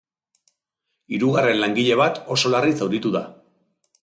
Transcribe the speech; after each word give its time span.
Hirugarren 1.17 1.61
langile 1.65 1.99
bat 2.01 2.19
oso 2.37 2.53
larri 2.57 2.75
zauritu 2.81 3.15
da. 3.19 3.23